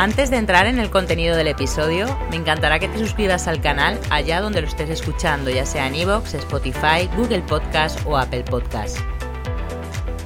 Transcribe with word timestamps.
Antes 0.00 0.30
de 0.30 0.36
entrar 0.36 0.66
en 0.66 0.78
el 0.78 0.90
contenido 0.90 1.34
del 1.34 1.48
episodio, 1.48 2.06
me 2.30 2.36
encantará 2.36 2.78
que 2.78 2.86
te 2.86 3.00
suscribas 3.00 3.48
al 3.48 3.60
canal 3.60 3.98
allá 4.10 4.40
donde 4.40 4.60
lo 4.60 4.68
estés 4.68 4.90
escuchando, 4.90 5.50
ya 5.50 5.66
sea 5.66 5.88
en 5.88 5.96
iVoox, 5.96 6.34
Spotify, 6.34 7.10
Google 7.16 7.40
Podcast 7.40 7.98
o 8.06 8.16
Apple 8.16 8.44
Podcast. 8.44 8.98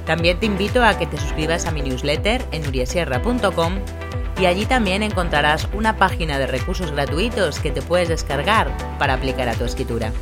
También 0.05 0.39
te 0.39 0.45
invito 0.45 0.83
a 0.83 0.99
que 0.99 1.07
te 1.07 1.17
suscribas 1.17 1.65
a 1.65 1.71
mi 1.71 1.81
newsletter 1.81 2.45
en 2.51 2.67
uriesierra.com 2.67 3.79
y 4.39 4.45
allí 4.45 4.67
también 4.67 5.01
encontrarás 5.01 5.67
una 5.73 5.97
página 5.97 6.37
de 6.37 6.45
recursos 6.45 6.91
gratuitos 6.91 7.57
que 7.57 7.71
te 7.71 7.81
puedes 7.81 8.09
descargar 8.09 8.71
para 8.99 9.15
aplicar 9.15 9.49
a 9.49 9.55
tu 9.55 9.65
escritura. 9.65 10.13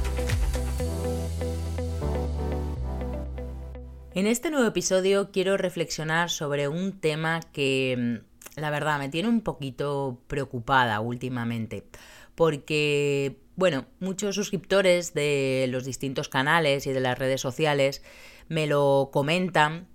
En 4.16 4.28
este 4.28 4.50
nuevo 4.50 4.68
episodio 4.68 5.30
quiero 5.34 5.58
reflexionar 5.58 6.30
sobre 6.30 6.70
un 6.70 7.02
tema 7.02 7.42
que 7.52 8.22
la 8.62 8.70
verdad, 8.70 9.00
me 9.00 9.10
tiene 9.10 9.28
un 9.28 9.42
poquito 9.42 10.22
preocupada 10.28 11.00
últimamente. 11.02 11.84
Porque, 12.36 13.38
bueno, 13.56 13.86
muchos 14.00 14.36
suscriptores 14.36 15.14
de 15.14 15.68
los 15.70 15.84
distintos 15.84 16.30
canales 16.30 16.88
y 16.88 16.94
de 16.94 17.00
las 17.02 17.18
redes 17.18 17.42
sociales 17.42 18.02
me 18.48 18.68
lo 18.68 19.10
comentan 19.12 19.88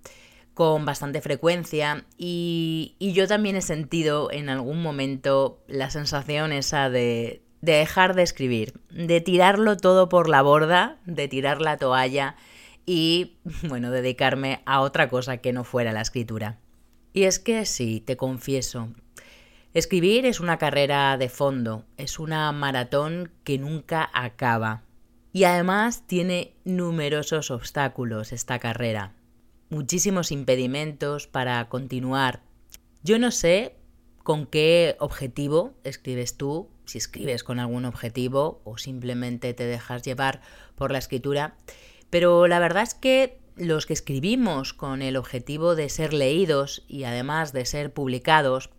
con 0.53 0.85
bastante 0.85 1.21
frecuencia 1.21 2.05
y, 2.17 2.95
yo 2.99 3.27
también 3.27 3.55
he 3.55 3.61
sentido 3.61 4.31
en 4.31 4.49
algún 4.49 4.81
momento 4.81 5.63
la 5.67 5.91
sensación 5.91 6.51
esa 6.51 6.89
de, 6.89 7.43
de 7.61 7.73
dejar 7.73 8.15
de 8.15 8.23
escribir, 8.23 8.73
de 8.89 9.21
tirarlo 9.21 9.77
todo 9.77 10.09
por 10.09 10.29
la 10.29 10.41
borda, 10.41 10.97
de 11.05 11.27
tirar 11.27 11.61
la 11.61 11.77
toalla 11.77 12.35
y, 12.87 13.37
bueno, 13.67 13.91
dedicarme 13.91 14.61
a 14.65 14.81
otra 14.81 15.09
cosa 15.09 15.37
que 15.37 15.53
no 15.53 15.63
fuera 15.63 15.91
la 15.91 16.01
escritura. 16.01 16.57
Y 17.17 17.23
es 17.23 17.39
que 17.39 17.65
sí, 17.65 17.99
te 17.99 18.15
confieso, 18.15 18.89
escribir 19.73 20.27
es 20.27 20.39
una 20.39 20.59
carrera 20.59 21.17
de 21.17 21.29
fondo, 21.29 21.83
es 21.97 22.19
una 22.19 22.51
maratón 22.51 23.31
que 23.43 23.57
nunca 23.57 24.07
acaba. 24.13 24.83
Y 25.33 25.45
además 25.45 26.05
tiene 26.05 26.53
numerosos 26.63 27.49
obstáculos 27.49 28.33
esta 28.33 28.59
carrera, 28.59 29.15
muchísimos 29.71 30.31
impedimentos 30.31 31.25
para 31.25 31.67
continuar. 31.69 32.43
Yo 33.01 33.17
no 33.17 33.31
sé 33.31 33.77
con 34.21 34.45
qué 34.45 34.95
objetivo 34.99 35.73
escribes 35.83 36.37
tú, 36.37 36.69
si 36.85 36.99
escribes 36.99 37.43
con 37.43 37.57
algún 37.57 37.85
objetivo 37.85 38.61
o 38.63 38.77
simplemente 38.77 39.55
te 39.55 39.65
dejas 39.65 40.03
llevar 40.03 40.41
por 40.75 40.91
la 40.91 40.99
escritura, 40.99 41.57
pero 42.11 42.45
la 42.45 42.59
verdad 42.59 42.83
es 42.83 42.93
que 42.93 43.39
los 43.57 43.85
que 43.85 43.93
escribimos 43.93 44.73
con 44.73 45.01
el 45.01 45.17
objetivo 45.17 45.75
de 45.75 45.89
ser 45.89 46.13
leídos 46.13 46.83
y 46.87 47.03
además 47.03 47.53
de 47.53 47.65
ser 47.65 47.93
publicados, 47.93 48.69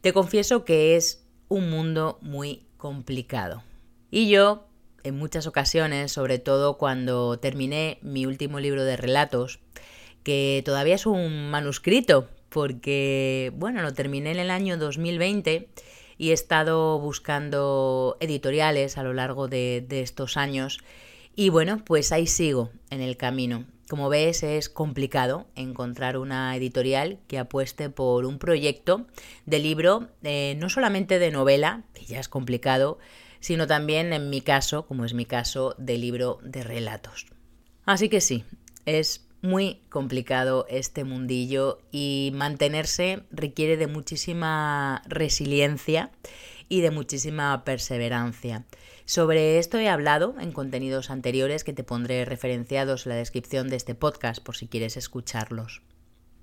te 0.00 0.12
confieso 0.12 0.64
que 0.64 0.96
es 0.96 1.24
un 1.48 1.70
mundo 1.70 2.18
muy 2.22 2.66
complicado. 2.76 3.62
Y 4.10 4.28
yo, 4.28 4.66
en 5.04 5.16
muchas 5.16 5.46
ocasiones, 5.46 6.12
sobre 6.12 6.38
todo 6.38 6.78
cuando 6.78 7.38
terminé 7.38 7.98
mi 8.02 8.26
último 8.26 8.60
libro 8.60 8.84
de 8.84 8.96
relatos, 8.96 9.60
que 10.22 10.62
todavía 10.64 10.96
es 10.96 11.06
un 11.06 11.50
manuscrito, 11.50 12.28
porque, 12.48 13.52
bueno, 13.56 13.82
lo 13.82 13.94
terminé 13.94 14.30
en 14.32 14.38
el 14.38 14.50
año 14.50 14.76
2020 14.76 15.68
y 16.18 16.30
he 16.30 16.32
estado 16.32 16.98
buscando 16.98 18.16
editoriales 18.20 18.98
a 18.98 19.02
lo 19.02 19.14
largo 19.14 19.48
de, 19.48 19.84
de 19.88 20.02
estos 20.02 20.36
años. 20.36 20.78
Y 21.34 21.48
bueno, 21.48 21.82
pues 21.84 22.12
ahí 22.12 22.26
sigo 22.26 22.70
en 22.90 23.00
el 23.00 23.16
camino. 23.16 23.64
Como 23.92 24.08
ves, 24.08 24.42
es 24.42 24.70
complicado 24.70 25.48
encontrar 25.54 26.16
una 26.16 26.56
editorial 26.56 27.18
que 27.28 27.38
apueste 27.38 27.90
por 27.90 28.24
un 28.24 28.38
proyecto 28.38 29.06
de 29.44 29.58
libro, 29.58 30.08
eh, 30.22 30.56
no 30.58 30.70
solamente 30.70 31.18
de 31.18 31.30
novela, 31.30 31.84
que 31.92 32.06
ya 32.06 32.18
es 32.18 32.30
complicado, 32.30 32.98
sino 33.40 33.66
también, 33.66 34.14
en 34.14 34.30
mi 34.30 34.40
caso, 34.40 34.86
como 34.86 35.04
es 35.04 35.12
mi 35.12 35.26
caso, 35.26 35.74
de 35.76 35.98
libro 35.98 36.38
de 36.42 36.62
relatos. 36.62 37.26
Así 37.84 38.08
que 38.08 38.22
sí, 38.22 38.46
es 38.86 39.26
muy 39.42 39.82
complicado 39.90 40.64
este 40.70 41.04
mundillo 41.04 41.78
y 41.90 42.32
mantenerse 42.34 43.24
requiere 43.30 43.76
de 43.76 43.88
muchísima 43.88 45.02
resiliencia 45.06 46.12
y 46.72 46.80
de 46.80 46.90
muchísima 46.90 47.64
perseverancia. 47.64 48.64
Sobre 49.04 49.58
esto 49.58 49.76
he 49.76 49.90
hablado 49.90 50.36
en 50.40 50.52
contenidos 50.52 51.10
anteriores 51.10 51.64
que 51.64 51.74
te 51.74 51.84
pondré 51.84 52.24
referenciados 52.24 53.04
en 53.04 53.10
la 53.10 53.16
descripción 53.16 53.68
de 53.68 53.76
este 53.76 53.94
podcast 53.94 54.42
por 54.42 54.56
si 54.56 54.68
quieres 54.68 54.96
escucharlos. 54.96 55.82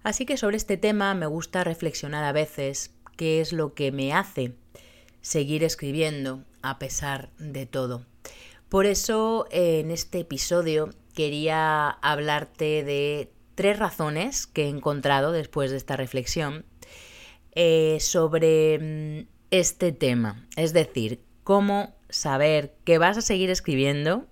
Así 0.03 0.27
que 0.27 0.37
sobre 0.37 0.57
este 0.57 0.77
tema 0.77 1.15
me 1.15 1.25
gusta 1.25 1.63
reflexionar 1.63 2.23
a 2.25 2.31
veces 2.31 2.93
qué 3.17 3.41
es 3.41 3.53
lo 3.53 3.73
que 3.73 3.91
me 3.91 4.13
hace 4.13 4.53
seguir 5.21 5.63
escribiendo 5.63 6.43
a 6.61 6.77
pesar 6.77 7.31
de 7.39 7.65
todo. 7.65 8.05
Por 8.69 8.85
eso 8.85 9.47
en 9.49 9.89
este 9.89 10.19
episodio 10.19 10.91
quería 11.15 11.89
hablarte 11.89 12.83
de 12.83 13.31
tres 13.55 13.79
razones 13.79 14.45
que 14.45 14.65
he 14.65 14.69
encontrado 14.69 15.31
después 15.31 15.71
de 15.71 15.77
esta 15.77 15.97
reflexión 15.97 16.65
eh, 17.55 17.97
sobre 17.99 19.25
mm, 19.25 19.38
este 19.51 19.91
tema, 19.91 20.47
es 20.55 20.73
decir, 20.73 21.23
cómo 21.43 21.95
saber 22.09 22.75
que 22.83 22.97
vas 22.97 23.17
a 23.17 23.21
seguir 23.21 23.49
escribiendo 23.49 24.27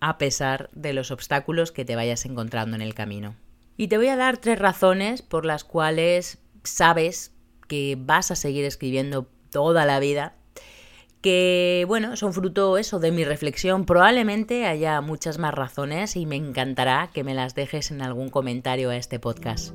a 0.00 0.18
pesar 0.18 0.68
de 0.72 0.92
los 0.92 1.10
obstáculos 1.10 1.72
que 1.72 1.84
te 1.84 1.96
vayas 1.96 2.24
encontrando 2.24 2.76
en 2.76 2.82
el 2.82 2.94
camino. 2.94 3.36
Y 3.76 3.88
te 3.88 3.96
voy 3.96 4.08
a 4.08 4.16
dar 4.16 4.38
tres 4.38 4.58
razones 4.58 5.22
por 5.22 5.46
las 5.46 5.64
cuales 5.64 6.38
sabes 6.64 7.32
que 7.68 7.96
vas 7.98 8.30
a 8.30 8.36
seguir 8.36 8.64
escribiendo 8.64 9.28
toda 9.50 9.86
la 9.86 10.00
vida, 10.00 10.34
que 11.20 11.84
bueno, 11.86 12.16
son 12.16 12.32
fruto 12.32 12.78
eso 12.78 12.98
de 12.98 13.12
mi 13.12 13.24
reflexión. 13.24 13.86
Probablemente 13.86 14.66
haya 14.66 15.00
muchas 15.00 15.38
más 15.38 15.54
razones 15.54 16.16
y 16.16 16.26
me 16.26 16.36
encantará 16.36 17.10
que 17.12 17.22
me 17.22 17.34
las 17.34 17.54
dejes 17.54 17.92
en 17.92 18.02
algún 18.02 18.28
comentario 18.28 18.90
a 18.90 18.96
este 18.96 19.20
podcast. 19.20 19.74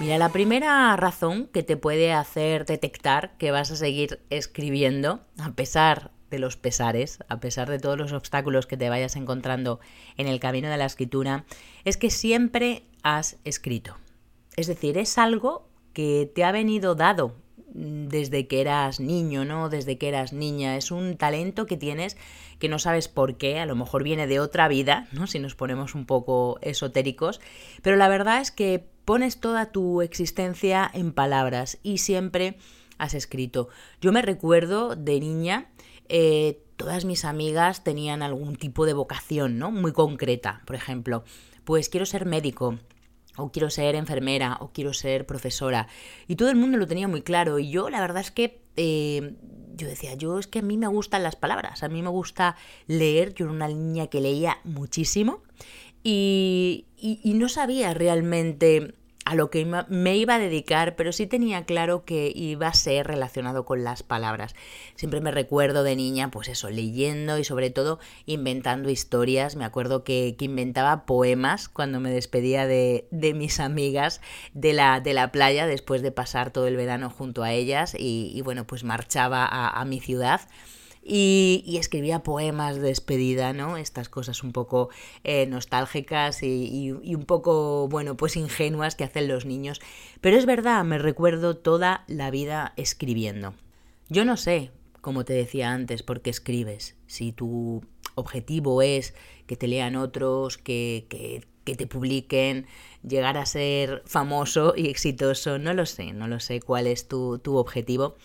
Mira, 0.00 0.16
la 0.16 0.28
primera 0.28 0.94
razón 0.96 1.48
que 1.48 1.64
te 1.64 1.76
puede 1.76 2.12
hacer 2.12 2.66
detectar 2.66 3.36
que 3.36 3.50
vas 3.50 3.72
a 3.72 3.76
seguir 3.76 4.20
escribiendo, 4.30 5.20
a 5.38 5.50
pesar 5.52 6.12
de 6.30 6.38
los 6.38 6.56
pesares, 6.56 7.18
a 7.28 7.40
pesar 7.40 7.68
de 7.68 7.80
todos 7.80 7.98
los 7.98 8.12
obstáculos 8.12 8.68
que 8.68 8.76
te 8.76 8.88
vayas 8.88 9.16
encontrando 9.16 9.80
en 10.16 10.28
el 10.28 10.38
camino 10.38 10.68
de 10.68 10.76
la 10.76 10.84
escritura, 10.84 11.44
es 11.84 11.96
que 11.96 12.10
siempre 12.10 12.84
has 13.02 13.38
escrito. 13.42 13.96
Es 14.56 14.68
decir, 14.68 14.98
es 14.98 15.18
algo 15.18 15.68
que 15.92 16.30
te 16.32 16.44
ha 16.44 16.52
venido 16.52 16.94
dado 16.94 17.34
desde 17.74 18.46
que 18.46 18.60
eras 18.60 19.00
niño, 19.00 19.44
¿no? 19.44 19.68
Desde 19.68 19.98
que 19.98 20.08
eras 20.08 20.32
niña. 20.32 20.76
Es 20.76 20.90
un 20.90 21.16
talento 21.16 21.66
que 21.66 21.76
tienes 21.76 22.16
que 22.58 22.68
no 22.68 22.78
sabes 22.78 23.08
por 23.08 23.36
qué, 23.36 23.58
a 23.58 23.66
lo 23.66 23.76
mejor 23.76 24.04
viene 24.04 24.26
de 24.26 24.40
otra 24.40 24.68
vida, 24.68 25.08
¿no? 25.12 25.26
Si 25.26 25.38
nos 25.38 25.54
ponemos 25.54 25.94
un 25.94 26.06
poco 26.06 26.58
esotéricos, 26.62 27.40
pero 27.82 27.96
la 27.96 28.08
verdad 28.08 28.40
es 28.40 28.50
que 28.50 28.86
pones 29.08 29.40
toda 29.40 29.72
tu 29.72 30.02
existencia 30.02 30.90
en 30.92 31.12
palabras 31.14 31.78
y 31.82 31.96
siempre 31.96 32.58
has 32.98 33.14
escrito. 33.14 33.70
Yo 34.02 34.12
me 34.12 34.20
recuerdo 34.20 34.96
de 34.96 35.18
niña, 35.18 35.70
eh, 36.10 36.62
todas 36.76 37.06
mis 37.06 37.24
amigas 37.24 37.82
tenían 37.82 38.22
algún 38.22 38.56
tipo 38.56 38.84
de 38.84 38.92
vocación, 38.92 39.56
¿no? 39.56 39.70
Muy 39.70 39.92
concreta, 39.92 40.60
por 40.66 40.76
ejemplo, 40.76 41.24
pues 41.64 41.88
quiero 41.88 42.04
ser 42.04 42.26
médico, 42.26 42.78
o 43.38 43.50
quiero 43.50 43.70
ser 43.70 43.94
enfermera, 43.94 44.58
o 44.60 44.72
quiero 44.74 44.92
ser 44.92 45.24
profesora. 45.24 45.88
Y 46.26 46.36
todo 46.36 46.50
el 46.50 46.56
mundo 46.56 46.76
lo 46.76 46.86
tenía 46.86 47.08
muy 47.08 47.22
claro. 47.22 47.58
Y 47.58 47.70
yo 47.70 47.88
la 47.88 48.02
verdad 48.02 48.20
es 48.20 48.30
que 48.30 48.60
eh, 48.76 49.36
yo 49.74 49.88
decía, 49.88 50.16
yo 50.16 50.38
es 50.38 50.48
que 50.48 50.58
a 50.58 50.62
mí 50.62 50.76
me 50.76 50.86
gustan 50.86 51.22
las 51.22 51.34
palabras, 51.34 51.82
a 51.82 51.88
mí 51.88 52.02
me 52.02 52.10
gusta 52.10 52.56
leer, 52.86 53.32
yo 53.32 53.46
era 53.46 53.54
una 53.54 53.68
niña 53.68 54.08
que 54.08 54.20
leía 54.20 54.58
muchísimo 54.64 55.44
y, 56.08 57.34
no 57.34 57.48
sabía 57.48 57.94
realmente 57.94 58.94
a 59.24 59.34
lo 59.34 59.50
que 59.50 59.66
me 59.88 60.16
iba 60.16 60.36
a 60.36 60.38
dedicar, 60.38 60.96
pero 60.96 61.12
sí 61.12 61.26
tenía 61.26 61.66
claro 61.66 62.06
que 62.06 62.32
iba 62.34 62.66
a 62.66 62.72
ser 62.72 63.06
relacionado 63.06 63.66
con 63.66 63.84
las 63.84 64.02
palabras. 64.02 64.54
Siempre 64.94 65.20
me 65.20 65.30
recuerdo 65.30 65.82
de 65.82 65.96
niña, 65.96 66.30
pues 66.30 66.48
eso, 66.48 66.70
leyendo 66.70 67.36
y 67.36 67.44
sobre 67.44 67.68
todo 67.68 67.98
inventando 68.24 68.88
historias. 68.88 69.54
Me 69.54 69.66
acuerdo 69.66 70.02
que, 70.02 70.34
inventaba 70.40 71.04
poemas 71.04 71.68
cuando 71.68 72.00
me 72.00 72.10
despedía 72.10 72.66
de, 72.66 73.06
mis 73.36 73.60
amigas 73.60 74.22
de 74.54 74.72
la, 74.72 75.00
de 75.00 75.12
la 75.12 75.30
playa 75.30 75.66
después 75.66 76.00
de 76.00 76.10
pasar 76.10 76.50
todo 76.50 76.66
el 76.66 76.76
verano 76.76 77.10
junto 77.10 77.42
a 77.42 77.52
ellas 77.52 77.94
y, 77.98 78.40
bueno, 78.40 78.66
pues 78.66 78.82
marchaba 78.82 79.46
a 79.46 79.84
mi 79.84 80.00
ciudad 80.00 80.40
y, 81.02 81.76
escribía 81.78 82.22
poemas 82.22 82.76
de 82.76 82.82
despedida, 82.82 83.52
¿no? 83.52 83.76
Estas 83.76 84.08
cosas 84.08 84.42
un 84.42 84.52
poco 84.52 84.90
eh, 85.24 85.46
nostálgicas 85.46 86.42
y, 86.42 86.90
un 86.90 87.24
poco, 87.24 87.88
bueno, 87.88 88.16
pues 88.16 88.36
ingenuas 88.36 88.94
que 88.94 89.04
hacen 89.04 89.28
los 89.28 89.46
niños. 89.46 89.80
Pero 90.20 90.36
es 90.36 90.46
verdad, 90.46 90.84
me 90.84 90.98
recuerdo 90.98 91.56
toda 91.56 92.04
la 92.08 92.30
vida 92.30 92.72
escribiendo. 92.76 93.54
Yo 94.08 94.24
no 94.24 94.36
sé, 94.36 94.70
como 95.00 95.24
te 95.24 95.32
decía 95.32 95.72
antes, 95.72 96.02
por 96.02 96.20
qué 96.20 96.30
escribes. 96.30 96.96
Si 97.06 97.32
tu 97.32 97.82
objetivo 98.14 98.82
es 98.82 99.14
que 99.46 99.56
te 99.56 99.68
lean 99.68 99.96
otros, 99.96 100.58
que, 100.58 101.06
que, 101.08 101.46
te 101.76 101.86
publiquen, 101.86 102.66
llegar 103.06 103.36
a 103.36 103.44
ser 103.44 104.02
famoso 104.06 104.72
y 104.74 104.88
exitoso, 104.88 105.58
no 105.58 105.74
lo 105.74 105.84
sé, 105.84 106.14
no 106.14 106.26
lo 106.26 106.40
sé 106.40 106.60
cuál 106.60 106.86
es 106.86 107.08
tu, 107.08 107.38
tu 107.38 107.56
objetivo. 107.56 108.16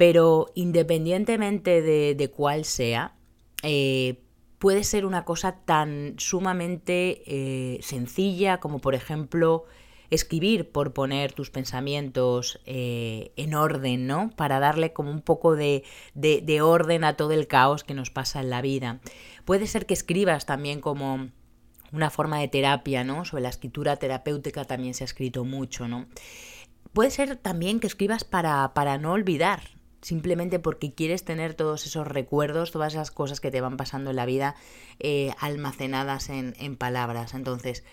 Pero 0.00 0.46
independientemente 0.54 1.82
de, 1.82 2.30
cuál 2.30 2.64
sea, 2.64 3.16
eh, 3.62 4.22
puede 4.58 4.82
ser 4.82 5.04
una 5.04 5.26
cosa 5.26 5.56
tan 5.66 6.14
sumamente 6.16 7.22
eh, 7.26 7.82
sencilla 7.82 8.60
como 8.60 8.78
por 8.78 8.94
ejemplo 8.94 9.66
escribir 10.08 10.72
por 10.72 10.94
poner 10.94 11.34
tus 11.34 11.50
pensamientos 11.50 12.62
eh, 12.64 13.32
en 13.36 13.54
orden, 13.54 14.06
¿no? 14.06 14.30
Para 14.36 14.58
darle 14.58 14.94
como 14.94 15.10
un 15.10 15.20
poco 15.20 15.54
de, 15.54 15.84
de, 16.14 16.62
orden 16.62 17.04
a 17.04 17.18
todo 17.18 17.32
el 17.32 17.46
caos 17.46 17.84
que 17.84 17.92
nos 17.92 18.10
pasa 18.10 18.40
en 18.40 18.48
la 18.48 18.62
vida. 18.62 19.00
Puede 19.44 19.66
ser 19.66 19.84
que 19.84 19.92
escribas 19.92 20.46
también 20.46 20.80
como 20.80 21.28
una 21.92 22.08
forma 22.08 22.38
de 22.38 22.48
terapia, 22.48 23.04
¿no? 23.04 23.26
Sobre 23.26 23.42
la 23.42 23.50
escritura 23.50 23.96
terapéutica 23.96 24.64
también 24.64 24.94
se 24.94 25.04
ha 25.04 25.12
escrito 25.12 25.44
mucho, 25.44 25.88
¿no? 25.88 26.06
Puede 26.94 27.10
ser 27.10 27.36
también 27.36 27.80
que 27.80 27.86
escribas 27.86 28.24
para, 28.24 28.72
para 28.72 28.96
no 28.96 29.12
olvidar, 29.12 29.60
simplemente 30.02 30.58
porque 30.58 30.94
quieres 30.94 31.24
tener 31.24 31.54
todos 31.54 31.86
esos 31.86 32.06
recuerdos, 32.06 32.70
todas 32.70 32.94
esas 32.94 33.10
cosas 33.10 33.40
que 33.40 33.50
te 33.50 33.60
van 33.60 33.76
pasando 33.76 34.10
en 34.10 34.16
la 34.16 34.26
vida 34.26 34.56
eh, 34.98 35.32
almacenadas 35.38 36.30
en, 36.30 36.76
palabras. 36.76 37.34
Entonces, 37.34 37.84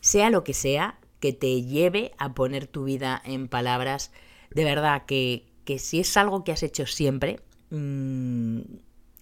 sea 0.00 0.30
lo 0.30 0.44
que 0.44 0.54
sea 0.54 0.98
que 1.18 1.32
te 1.32 1.62
lleve 1.62 2.12
a 2.18 2.34
poner 2.34 2.66
tu 2.66 2.84
vida 2.84 3.20
en 3.24 3.48
palabras, 3.48 4.12
de 4.50 4.64
verdad 4.64 5.04
que, 5.06 5.46
si 5.78 6.00
es 6.00 6.16
algo 6.16 6.44
que 6.44 6.52
has 6.52 6.62
hecho 6.62 6.86
siempre, 6.86 7.40
mm, 7.70 8.60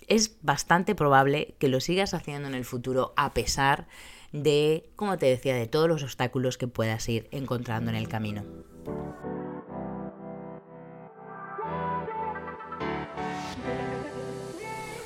es 0.07 0.39
bastante 0.43 0.95
probable 0.95 1.55
que 1.59 1.69
lo 1.69 1.81
sigas 1.81 2.15
haciendo 2.15 2.49
en 2.49 2.55
el 2.55 2.65
futuro 2.65 3.13
a 3.17 3.35
pesar 3.35 3.87
de, 4.33 4.91
como 4.97 5.19
te 5.19 5.27
decía, 5.27 5.55
de 5.55 5.67
todos 5.67 5.89
los 5.89 6.03
obstáculos 6.03 6.59
que 6.59 6.69
puedas 6.69 7.09
ir 7.09 7.29
encontrando 7.31 7.91
en 7.91 7.97
el 7.97 8.09
camino. 8.09 8.45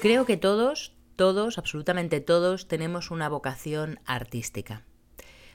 Creo 0.02 0.26
que 0.26 0.36
todos, 0.36 0.96
todos, 1.14 1.58
absolutamente 1.58 2.20
todos, 2.20 2.66
tenemos 2.66 3.12
una 3.12 3.28
vocación 3.28 4.00
artística. 4.04 4.84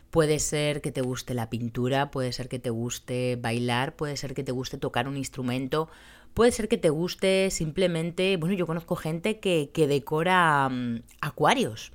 Puede 0.10 0.40
ser 0.40 0.80
que 0.80 0.94
te 0.94 1.02
guste 1.02 1.34
la 1.34 1.50
pintura, 1.50 2.12
puede 2.12 2.32
ser 2.32 2.48
que 2.48 2.58
te 2.58 2.70
guste 2.70 3.36
bailar, 3.36 3.98
puede 3.98 4.16
ser 4.16 4.34
que 4.34 4.46
te 4.46 4.54
guste 4.54 4.78
tocar 4.78 5.10
un 5.10 5.18
instrumento, 5.18 5.90
puede 6.34 6.54
ser 6.54 6.70
que 6.70 6.78
te 6.78 6.90
guste 6.90 7.52
simplemente, 7.52 8.38
bueno, 8.38 8.56
yo 8.56 8.66
conozco 8.66 8.96
gente 8.96 9.42
que, 9.42 9.70
decora 9.76 10.70
mm, 10.70 11.02
acuarios. 11.20 11.92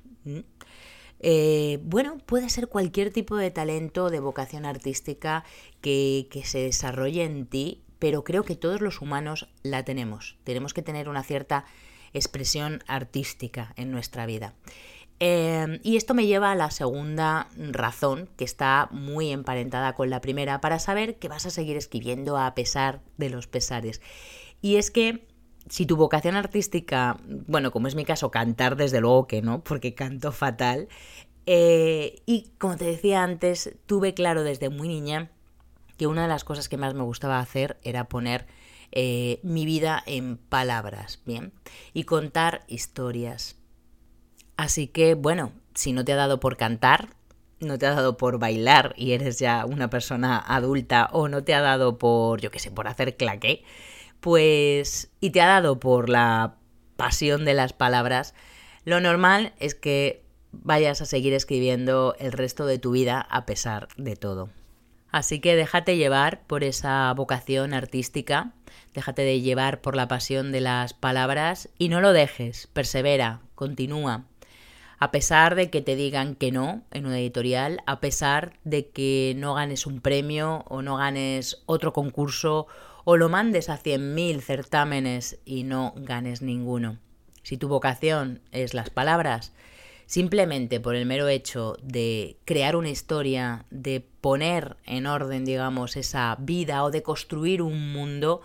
Eh, 1.21 1.79
bueno, 1.81 2.19
puede 2.23 2.49
ser 2.49 2.67
cualquier 2.67 3.11
tipo 3.11 3.35
de 3.35 3.49
talento, 3.49 4.11
de 4.11 4.19
vocación 4.19 4.67
artística 4.67 5.43
que, 5.81 6.27
que 6.29 6.45
se 6.45 6.59
desarrolle 6.59 7.23
en 7.23 7.47
ti, 7.47 7.81
pero 7.97 8.23
creo 8.23 8.43
que 8.43 8.55
todos 8.55 8.79
los 8.79 9.01
humanos 9.01 9.49
la 9.63 9.83
tenemos. 9.83 10.37
Tenemos 10.43 10.75
que 10.75 10.83
tener 10.83 11.09
una 11.09 11.23
cierta 11.23 11.65
expresión 12.13 12.83
artística 12.87 13.73
en 13.75 13.91
nuestra 13.91 14.25
vida. 14.25 14.53
Em, 15.19 15.79
y 15.83 15.95
esto 15.95 16.13
me 16.13 16.25
lleva 16.25 16.51
a 16.51 16.55
la 16.55 16.71
segunda 16.71 17.47
razón, 17.55 18.29
que 18.35 18.43
está 18.43 18.89
muy 18.91 19.31
emparentada 19.31 19.93
con 19.93 20.09
la 20.09 20.21
primera, 20.21 20.59
para 20.59 20.79
saber 20.79 21.17
que 21.17 21.29
vas 21.29 21.45
a 21.45 21.49
seguir 21.49 21.77
escribiendo 21.77 22.37
a 22.37 22.53
pesar 22.55 23.01
de 23.17 23.29
los 23.29 23.47
pesares. 23.47 24.01
Y 24.61 24.75
es 24.75 24.91
que 24.91 25.25
si 25.69 25.85
tu 25.85 25.95
vocación 25.95 26.35
artística, 26.35 27.17
bueno, 27.25 27.71
como 27.71 27.87
es 27.87 27.95
mi 27.95 28.05
caso, 28.05 28.31
cantar 28.31 28.75
desde 28.75 28.99
luego 28.99 29.27
que 29.27 29.41
no, 29.41 29.63
porque 29.63 29.93
canto 29.93 30.31
fatal, 30.31 30.89
eh, 31.45 32.21
y 32.25 32.51
como 32.57 32.77
te 32.77 32.85
decía 32.85 33.23
antes, 33.23 33.75
tuve 33.85 34.13
claro 34.13 34.43
desde 34.43 34.69
muy 34.69 34.87
niña 34.87 35.29
que 35.97 36.07
una 36.07 36.23
de 36.23 36.27
las 36.27 36.43
cosas 36.43 36.69
que 36.69 36.77
más 36.77 36.93
me 36.93 37.03
gustaba 37.03 37.39
hacer 37.39 37.77
era 37.83 38.09
poner 38.09 38.45
eh, 38.95 39.39
mi 39.41 39.65
vida 39.65 40.01
en 40.05 40.37
palabras, 40.37 41.19
¿bien? 41.25 41.51
Y 41.93 42.03
contar 42.03 42.63
historias. 42.67 43.55
Así 44.55 44.87
que, 44.87 45.15
bueno, 45.15 45.51
si 45.73 45.93
no 45.93 46.05
te 46.05 46.13
ha 46.13 46.15
dado 46.15 46.39
por 46.39 46.57
cantar, 46.57 47.15
no 47.59 47.79
te 47.79 47.87
ha 47.87 47.95
dado 47.95 48.17
por 48.17 48.37
bailar 48.37 48.93
y 48.95 49.13
eres 49.13 49.39
ya 49.39 49.65
una 49.65 49.89
persona 49.89 50.37
adulta 50.37 51.09
o 51.11 51.27
no 51.27 51.43
te 51.43 51.55
ha 51.55 51.61
dado 51.61 51.97
por, 51.97 52.39
yo 52.39 52.51
qué 52.51 52.59
sé, 52.59 52.69
por 52.69 52.87
hacer 52.87 53.17
claqué, 53.17 53.63
pues, 54.19 55.11
y 55.19 55.31
te 55.31 55.41
ha 55.41 55.47
dado 55.47 55.79
por 55.79 56.09
la 56.09 56.57
pasión 56.95 57.45
de 57.45 57.55
las 57.55 57.73
palabras, 57.73 58.35
lo 58.85 58.99
normal 58.99 59.53
es 59.59 59.73
que 59.73 60.23
vayas 60.51 61.01
a 61.01 61.05
seguir 61.05 61.33
escribiendo 61.33 62.15
el 62.19 62.31
resto 62.31 62.67
de 62.67 62.77
tu 62.77 62.91
vida 62.91 63.21
a 63.21 63.45
pesar 63.47 63.87
de 63.97 64.15
todo. 64.15 64.49
Así 65.13 65.39
que 65.39 65.55
déjate 65.55 65.95
llevar 65.95 66.41
por 66.47 66.63
esa 66.63 67.13
vocación 67.13 67.75
artística, 67.75 68.51
déjate 68.95 69.21
de 69.21 69.41
llevar 69.41 69.79
por 69.79 69.95
la 69.95 70.07
pasión 70.07 70.51
de 70.51 70.59
las 70.59 70.95
palabras 70.95 71.69
y 71.77 71.89
no 71.89 72.01
lo 72.01 72.13
dejes, 72.13 72.65
persevera, 72.73 73.39
continúa. 73.53 74.25
A 74.97 75.11
pesar 75.11 75.53
de 75.53 75.69
que 75.69 75.83
te 75.83 75.95
digan 75.95 76.33
que 76.33 76.51
no 76.51 76.81
en 76.89 77.05
una 77.05 77.19
editorial, 77.19 77.83
a 77.85 77.99
pesar 77.99 78.53
de 78.63 78.89
que 78.89 79.35
no 79.37 79.53
ganes 79.53 79.85
un 79.85 80.01
premio 80.01 80.65
o 80.67 80.81
no 80.81 80.97
ganes 80.97 81.61
otro 81.67 81.93
concurso 81.93 82.65
o 83.03 83.15
lo 83.15 83.29
mandes 83.29 83.69
a 83.69 83.77
100.000 83.77 84.41
certámenes 84.41 85.37
y 85.45 85.63
no 85.63 85.93
ganes 85.95 86.41
ninguno. 86.41 86.97
Si 87.43 87.57
tu 87.57 87.67
vocación 87.67 88.41
es 88.51 88.73
las 88.73 88.89
palabras, 88.89 89.53
simplemente 90.13 90.79
por 90.79 90.95
el 90.95 91.07
mero 91.07 91.27
hecho 91.27 91.75
de 91.81 92.37
crear 92.45 92.75
una 92.75 92.91
historia, 92.91 93.65
de 93.71 93.99
poner 93.99 94.77
en 94.85 95.07
orden, 95.07 95.43
digamos, 95.43 95.97
esa 95.97 96.37
vida 96.39 96.83
o 96.83 96.91
de 96.91 97.01
construir 97.01 97.63
un 97.63 97.91
mundo, 97.91 98.41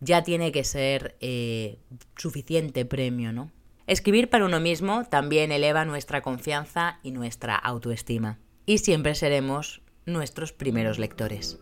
ya 0.00 0.24
tiene 0.24 0.50
que 0.50 0.64
ser 0.64 1.14
eh, 1.20 1.78
suficiente 2.16 2.84
premio, 2.84 3.32
¿no? 3.32 3.52
Escribir 3.86 4.28
para 4.28 4.44
uno 4.44 4.58
mismo 4.58 5.04
también 5.04 5.52
eleva 5.52 5.84
nuestra 5.84 6.20
confianza 6.20 6.98
y 7.04 7.12
nuestra 7.12 7.54
autoestima. 7.54 8.40
Y 8.66 8.78
siempre 8.78 9.14
seremos 9.14 9.82
nuestros 10.06 10.52
primeros 10.52 10.98
lectores. 10.98 11.60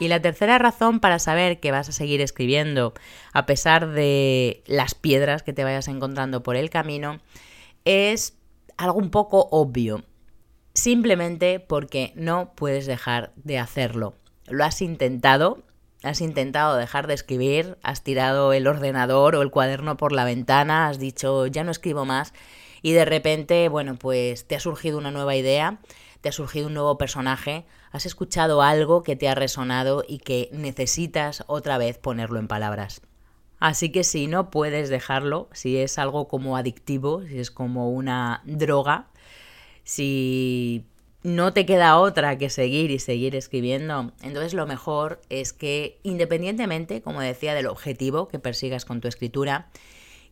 Y 0.00 0.08
la 0.08 0.20
tercera 0.20 0.58
razón 0.58 0.98
para 0.98 1.18
saber 1.18 1.60
que 1.60 1.70
vas 1.70 1.90
a 1.90 1.92
seguir 1.92 2.22
escribiendo 2.22 2.94
a 3.32 3.44
pesar 3.44 3.90
de 3.90 4.64
las 4.66 4.94
piedras 4.94 5.42
que 5.42 5.52
te 5.52 5.62
vayas 5.62 5.88
encontrando 5.88 6.42
por 6.42 6.56
el 6.56 6.70
camino 6.70 7.20
es 7.84 8.38
algo 8.78 8.98
un 8.98 9.10
poco 9.10 9.48
obvio. 9.50 10.02
Simplemente 10.72 11.60
porque 11.60 12.12
no 12.16 12.54
puedes 12.54 12.86
dejar 12.86 13.32
de 13.36 13.58
hacerlo. 13.58 14.14
Lo 14.46 14.64
has 14.64 14.80
intentado, 14.80 15.62
has 16.02 16.22
intentado 16.22 16.76
dejar 16.76 17.06
de 17.06 17.14
escribir, 17.14 17.76
has 17.82 18.02
tirado 18.02 18.54
el 18.54 18.66
ordenador 18.66 19.36
o 19.36 19.42
el 19.42 19.50
cuaderno 19.50 19.98
por 19.98 20.12
la 20.12 20.24
ventana, 20.24 20.88
has 20.88 20.98
dicho 20.98 21.46
ya 21.46 21.62
no 21.62 21.70
escribo 21.70 22.06
más 22.06 22.32
y 22.80 22.92
de 22.92 23.04
repente, 23.04 23.68
bueno, 23.68 23.96
pues 23.96 24.46
te 24.46 24.56
ha 24.56 24.60
surgido 24.60 24.96
una 24.96 25.10
nueva 25.10 25.36
idea, 25.36 25.78
te 26.20 26.30
ha 26.30 26.32
surgido 26.32 26.68
un 26.68 26.74
nuevo 26.74 26.96
personaje, 26.96 27.66
has 27.90 28.06
escuchado 28.06 28.62
algo 28.62 29.02
que 29.02 29.16
te 29.16 29.28
ha 29.28 29.34
resonado 29.34 30.04
y 30.06 30.18
que 30.18 30.48
necesitas 30.52 31.44
otra 31.46 31.78
vez 31.78 31.98
ponerlo 31.98 32.38
en 32.38 32.48
palabras. 32.48 33.02
Así 33.58 33.92
que 33.92 34.04
si 34.04 34.26
no 34.26 34.50
puedes 34.50 34.88
dejarlo, 34.88 35.48
si 35.52 35.76
es 35.76 35.98
algo 35.98 36.28
como 36.28 36.56
adictivo, 36.56 37.22
si 37.26 37.38
es 37.38 37.50
como 37.50 37.90
una 37.90 38.42
droga, 38.46 39.08
si 39.84 40.86
no 41.22 41.52
te 41.52 41.66
queda 41.66 41.98
otra 41.98 42.38
que 42.38 42.48
seguir 42.48 42.90
y 42.90 42.98
seguir 42.98 43.36
escribiendo, 43.36 44.12
entonces 44.22 44.54
lo 44.54 44.66
mejor 44.66 45.20
es 45.28 45.52
que 45.52 46.00
independientemente, 46.02 47.02
como 47.02 47.20
decía, 47.20 47.54
del 47.54 47.66
objetivo 47.66 48.28
que 48.28 48.38
persigas 48.38 48.86
con 48.86 49.02
tu 49.02 49.08
escritura, 49.08 49.68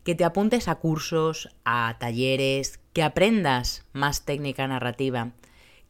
que 0.03 0.15
te 0.15 0.23
apuntes 0.23 0.67
a 0.67 0.75
cursos, 0.75 1.49
a 1.65 1.97
talleres, 1.99 2.79
que 2.93 3.03
aprendas 3.03 3.85
más 3.93 4.25
técnica 4.25 4.67
narrativa, 4.67 5.33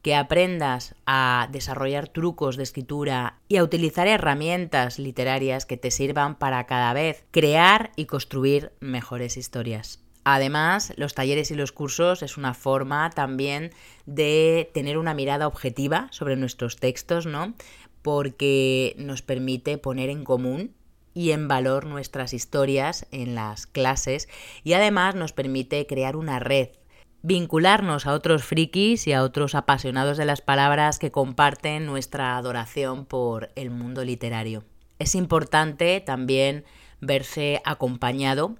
que 0.02 0.14
aprendas 0.14 0.94
a 1.06 1.48
desarrollar 1.52 2.08
trucos 2.08 2.56
de 2.56 2.62
escritura 2.62 3.38
y 3.48 3.56
a 3.56 3.64
utilizar 3.64 4.06
herramientas 4.06 4.98
literarias 4.98 5.66
que 5.66 5.76
te 5.76 5.90
sirvan 5.90 6.38
para 6.38 6.64
cada 6.66 6.92
vez 6.92 7.24
crear 7.30 7.92
y 7.96 8.06
construir 8.06 8.72
mejores 8.80 9.36
historias. 9.36 10.00
Además, 10.24 10.92
los 10.96 11.14
talleres 11.14 11.50
y 11.50 11.54
los 11.54 11.72
cursos 11.72 12.22
es 12.22 12.36
una 12.36 12.54
forma 12.54 13.10
también 13.10 13.72
de 14.06 14.70
tener 14.74 14.98
una 14.98 15.14
mirada 15.14 15.46
objetiva 15.46 16.08
sobre 16.10 16.36
nuestros 16.36 16.76
textos, 16.76 17.26
¿no? 17.26 17.54
Porque 18.02 18.94
nos 18.98 19.22
permite 19.22 19.78
poner 19.78 20.10
en 20.10 20.24
común 20.24 20.74
y 21.14 21.32
en 21.32 21.48
valor 21.48 21.86
nuestras 21.86 22.32
historias 22.32 23.06
en 23.10 23.34
las 23.34 23.66
clases 23.66 24.28
y 24.62 24.74
además 24.74 25.14
nos 25.14 25.32
permite 25.32 25.86
crear 25.86 26.16
una 26.16 26.38
red 26.38 26.68
vincularnos 27.22 28.06
a 28.06 28.12
otros 28.12 28.44
frikis 28.44 29.06
y 29.06 29.12
a 29.12 29.22
otros 29.22 29.54
apasionados 29.54 30.16
de 30.16 30.24
las 30.24 30.40
palabras 30.40 30.98
que 30.98 31.10
comparten 31.10 31.86
nuestra 31.86 32.36
adoración 32.36 33.04
por 33.04 33.50
el 33.56 33.70
mundo 33.70 34.04
literario. 34.04 34.64
Es 34.98 35.14
importante 35.14 36.00
también 36.00 36.64
verse 37.00 37.62
acompañado 37.64 38.56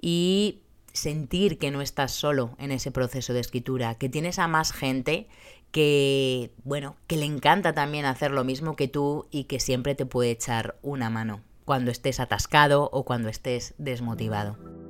y 0.00 0.60
sentir 0.92 1.58
que 1.58 1.70
no 1.70 1.80
estás 1.80 2.12
solo 2.12 2.54
en 2.58 2.70
ese 2.70 2.90
proceso 2.90 3.32
de 3.32 3.40
escritura, 3.40 3.96
que 3.96 4.08
tienes 4.08 4.38
a 4.38 4.48
más 4.48 4.72
gente 4.72 5.28
que, 5.72 6.52
bueno, 6.62 6.96
que 7.08 7.16
le 7.16 7.24
encanta 7.24 7.72
también 7.72 8.04
hacer 8.04 8.30
lo 8.30 8.44
mismo 8.44 8.76
que 8.76 8.86
tú 8.86 9.26
y 9.32 9.44
que 9.44 9.58
siempre 9.58 9.96
te 9.96 10.06
puede 10.06 10.30
echar 10.30 10.76
una 10.82 11.10
mano 11.10 11.40
cuando 11.64 11.90
estés 11.90 12.20
atascado 12.20 12.88
o 12.92 13.04
cuando 13.04 13.28
estés 13.28 13.74
desmotivado. 13.78 14.83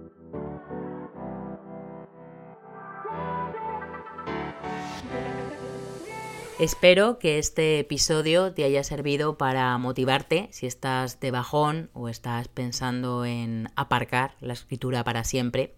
Espero 6.65 7.19
que 7.19 7.39
este 7.39 7.79
episodio 7.79 8.55
te 8.55 8.65
haya 8.65 8.83
servido 8.85 9.37
para 9.37 9.77
motivarte 9.77 10.49
si 10.51 10.65
estás 10.67 11.21
de 11.21 11.31
bajón 11.31 11.91
o 11.93 12.09
estás 12.09 12.49
pensando 12.49 13.27
en 13.27 13.69
aparcar 13.77 14.35
la 14.41 14.55
escritura 14.55 15.05
para 15.05 15.25
siempre, 15.25 15.75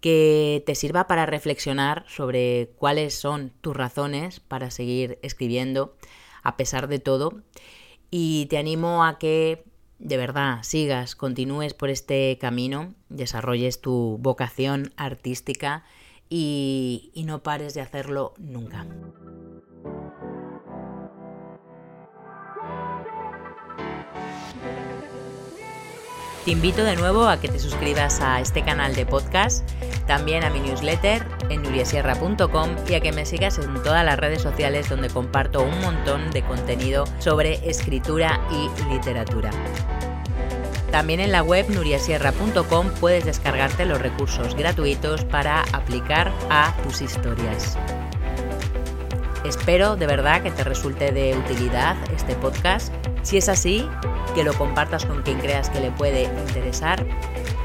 que 0.00 0.64
te 0.66 0.74
sirva 0.74 1.06
para 1.06 1.26
reflexionar 1.26 2.04
sobre 2.08 2.72
cuáles 2.74 3.14
son 3.14 3.52
tus 3.60 3.76
razones 3.76 4.40
para 4.40 4.72
seguir 4.72 5.20
escribiendo 5.22 5.94
a 6.42 6.56
pesar 6.56 6.88
de 6.88 6.98
todo 6.98 7.42
y 8.10 8.46
te 8.46 8.58
animo 8.58 9.04
a 9.04 9.16
que 9.16 9.62
de 10.00 10.16
verdad 10.16 10.64
sigas, 10.64 11.14
continúes 11.14 11.72
por 11.72 11.88
este 11.88 12.36
camino, 12.40 12.94
desarrolles 13.10 13.80
tu 13.80 14.18
vocación 14.20 14.92
artística 14.96 15.84
y, 16.28 17.12
no 17.26 17.44
pares 17.44 17.74
de 17.74 17.80
hacerlo 17.80 18.34
nunca. 18.38 18.88
Te 26.44 26.52
invito 26.52 26.84
de 26.84 26.96
nuevo 26.96 27.28
a 27.28 27.38
que 27.38 27.48
te 27.48 27.58
suscribas 27.58 28.22
a 28.22 28.40
este 28.40 28.64
canal 28.64 28.94
de 28.94 29.04
podcast, 29.04 29.68
también 30.06 30.42
a 30.42 30.48
mi 30.48 30.60
newsletter 30.60 31.22
en 31.50 31.62
nuriasierra.com 31.62 32.70
y 32.88 32.94
a 32.94 33.00
que 33.00 33.12
me 33.12 33.26
sigas 33.26 33.58
en 33.58 33.74
todas 33.82 34.04
las 34.06 34.18
redes 34.18 34.40
sociales 34.40 34.88
donde 34.88 35.10
comparto 35.10 35.62
un 35.62 35.78
montón 35.82 36.30
de 36.30 36.42
contenido 36.42 37.04
sobre 37.18 37.68
escritura 37.68 38.40
y 38.50 38.90
literatura. 38.90 39.50
También 40.90 41.20
en 41.20 41.30
la 41.30 41.42
web 41.42 41.68
nuriasierra.com 41.68 42.90
puedes 42.98 43.26
descargarte 43.26 43.84
los 43.84 44.00
recursos 44.00 44.54
gratuitos 44.54 45.26
para 45.26 45.60
aplicar 45.72 46.32
a 46.48 46.74
tus 46.82 47.02
historias. 47.02 47.76
Espero 49.50 49.96
de 49.96 50.06
verdad 50.06 50.44
que 50.44 50.52
te 50.52 50.62
resulte 50.62 51.10
de 51.10 51.36
utilidad 51.36 51.96
este 52.14 52.36
podcast. 52.36 52.94
Si 53.22 53.36
es 53.36 53.48
así, 53.48 53.84
que 54.32 54.44
lo 54.44 54.54
compartas 54.54 55.04
con 55.04 55.22
quien 55.22 55.40
creas 55.40 55.68
que 55.70 55.80
le 55.80 55.90
puede 55.90 56.22
interesar. 56.46 57.04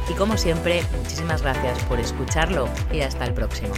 Y 0.10 0.14
como 0.14 0.36
siempre, 0.36 0.82
muchísimas 0.98 1.44
gracias 1.44 1.78
por 1.84 2.00
escucharlo 2.00 2.68
y 2.92 3.02
hasta 3.02 3.26
el 3.26 3.36
próximo. 3.36 3.76